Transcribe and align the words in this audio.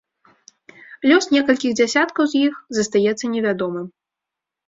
Лёс 1.09 1.25
некалькіх 1.35 1.75
дзясяткаў 1.79 2.23
з 2.31 2.41
іх 2.45 2.53
застаецца 2.77 3.25
невядомым. 3.35 3.85